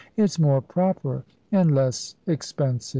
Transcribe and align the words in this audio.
"It's 0.17 0.39
more 0.39 0.61
proper, 0.61 1.25
and 1.51 1.75
less 1.75 2.15
expensive." 2.25 2.89